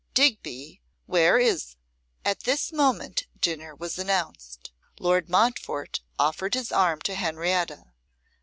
Digby, 0.15 0.81
where 1.05 1.37
is' 1.37 1.75
At 2.25 2.39
this 2.39 2.71
moment 2.73 3.27
dinner 3.39 3.75
was 3.75 3.99
announced. 3.99 4.71
Lord 4.99 5.29
Montfort 5.29 6.01
offered 6.17 6.55
his 6.55 6.71
arm 6.71 7.01
to 7.01 7.13
Henrietta. 7.13 7.93